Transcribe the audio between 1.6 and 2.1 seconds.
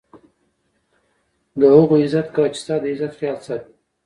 هغو